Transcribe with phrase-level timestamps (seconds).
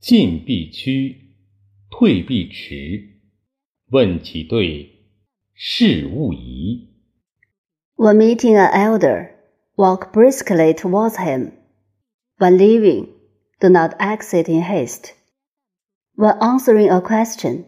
[0.00, 1.36] 进必趋，
[1.90, 3.20] 退必迟。
[3.90, 4.88] 问其对，
[5.52, 6.88] 事勿疑。
[7.96, 9.32] When meeting an elder,
[9.76, 11.52] walk briskly towards him.
[12.38, 13.08] When leaving,
[13.60, 15.10] do not exit in haste.
[16.16, 17.66] When answering a question,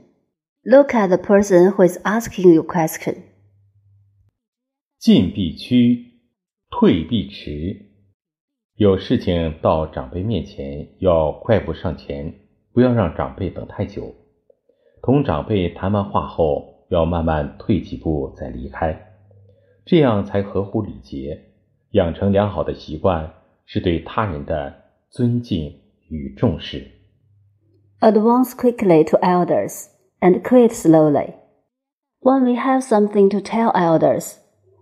[0.62, 3.24] look at the person who is asking you question.
[4.98, 6.12] 进必趋，
[6.70, 7.91] 退必迟。
[8.82, 12.34] 有事情到长辈面前，要快步上前，
[12.72, 14.12] 不要让长辈等太久。
[15.00, 19.14] 同长辈谈完话后，要慢慢退几步再离开，
[19.84, 21.42] 这样才合乎礼节。
[21.92, 23.32] 养成良好的习惯，
[23.66, 24.74] 是对他人的
[25.10, 25.78] 尊敬
[26.08, 26.84] 与重视。
[28.00, 29.86] Advance quickly to elders
[30.18, 31.34] and quit slowly.
[32.20, 34.38] When we have something to tell elders,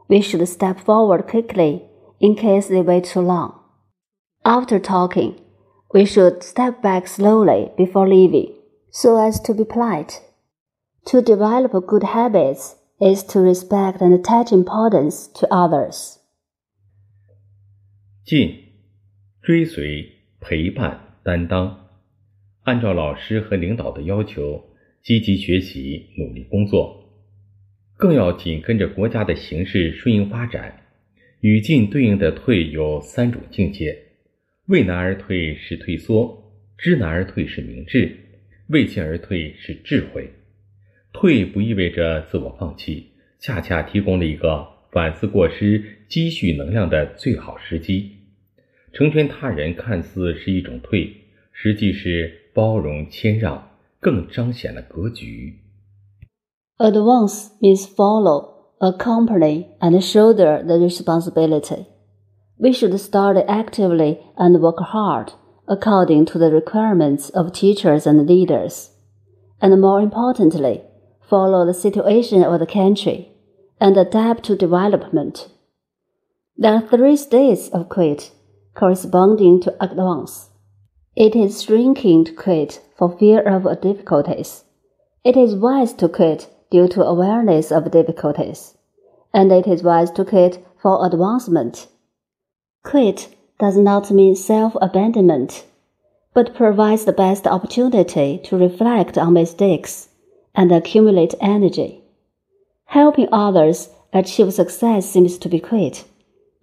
[0.08, 1.82] we should step forward quickly
[2.18, 3.59] in case they wait too long.
[4.43, 5.35] After talking,
[5.93, 8.53] we should step back slowly before leaving
[8.91, 10.21] so as to be polite.
[11.07, 16.17] To develop good habits is to respect and attach importance to others.
[18.23, 18.55] 进，
[19.41, 20.07] 追随、
[20.39, 21.87] 陪伴、担当，
[22.63, 24.63] 按照老师和领导的要求，
[25.03, 27.03] 积极学习，努力工作，
[27.97, 30.81] 更要紧跟着国家的形势顺应发展。
[31.41, 33.95] 与进对应的退有三种境界：
[34.70, 36.44] 畏难而退是退缩，
[36.78, 38.16] 知难而退是明智，
[38.68, 40.32] 为进而退是智慧。
[41.12, 43.10] 退不意味着自我放弃，
[43.40, 48.12] 恰恰提供了一个反思过失、积蓄能量的最好时机。
[48.92, 51.16] 成全他人看似是一种退，
[51.50, 55.52] 实际是包容谦让，更彰显了格局。
[56.78, 61.86] Advance means follow, accompany, and shoulder the responsibility.
[62.60, 65.32] We should study actively and work hard
[65.66, 68.90] according to the requirements of teachers and leaders.
[69.62, 70.82] And more importantly,
[71.22, 73.32] follow the situation of the country
[73.80, 75.48] and adapt to development.
[76.56, 78.30] There are three states of quit
[78.74, 80.50] corresponding to advance.
[81.16, 84.64] It is shrinking to quit for fear of difficulties.
[85.24, 88.76] It is wise to quit due to awareness of difficulties.
[89.32, 91.86] And it is wise to quit for advancement.
[92.83, 93.29] Quit
[93.59, 95.65] does not mean self abandonment,
[96.33, 100.09] but provides the best opportunity to reflect on mistakes
[100.53, 102.01] and accumulate energy.
[102.85, 106.05] Helping others achieve success seems to be quit,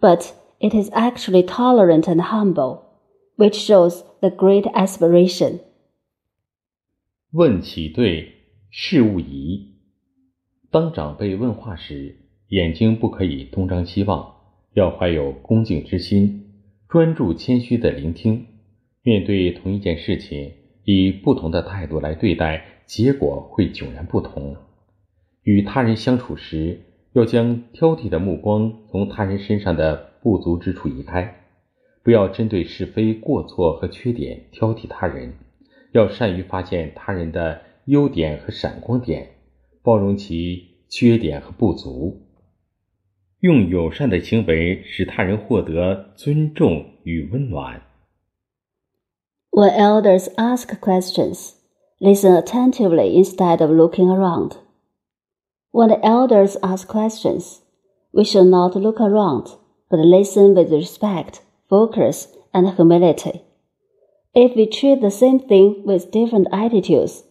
[0.01, 2.85] but it is actually tolerant and humble,
[3.37, 5.61] which shows the great aspiration.
[7.33, 8.33] 问其对，
[8.71, 9.75] 事勿疑。
[10.71, 12.17] 当长辈问话时，
[12.49, 14.35] 眼睛不可以东张西望，
[14.78, 16.52] 要怀有恭敬之心，
[16.88, 18.46] 专注谦虚的聆听。
[19.02, 20.52] 面对同一件事情，
[20.84, 24.56] 以不同的态度来对待，结果会迥然不同。
[25.42, 26.80] 与他人相处时，
[27.14, 31.48] 要将挑剔的目光从他人身上的不足之处移开，
[32.04, 35.34] 不要针对是非、过错和缺点挑剔他人，
[35.92, 39.28] 要善于发现他人的优点和闪光点，
[39.82, 42.27] 包容其缺点和不足，
[43.47, 47.83] 用友善的行为使他人获得尊重与温暖。
[49.51, 51.55] When elders ask questions,
[52.01, 54.53] listen attentively instead of looking around.
[55.73, 57.59] When the elders ask questions,
[58.13, 59.57] we should not look around,
[59.91, 63.43] but listen with respect, focus, and humility.
[64.35, 67.25] If we treat the same thing with different attitudes,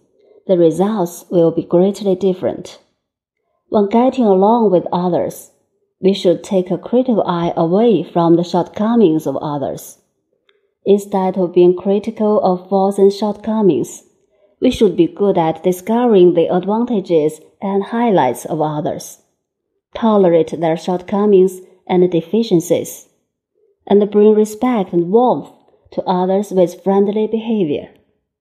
[0.46, 2.80] the results will be greatly different.
[3.70, 5.52] When getting along with others,
[6.01, 9.99] we should take a critical eye away from the shortcomings of others.
[10.85, 14.05] Instead of being critical of faults and shortcomings,
[14.61, 19.23] we should be good at discovering the advantages and highlights of others,
[19.95, 23.09] tolerate their shortcomings and deficiencies,
[23.87, 25.51] and bring respect and warmth
[25.93, 27.89] to others with friendly behavior.